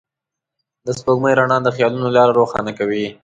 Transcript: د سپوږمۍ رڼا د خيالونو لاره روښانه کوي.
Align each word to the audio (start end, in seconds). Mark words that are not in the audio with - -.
د 0.85 0.87
سپوږمۍ 0.97 1.33
رڼا 1.39 1.57
د 1.63 1.67
خيالونو 1.75 2.07
لاره 2.15 2.33
روښانه 2.39 2.71
کوي. 2.79 3.05